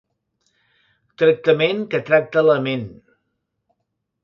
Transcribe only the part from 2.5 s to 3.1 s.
ment.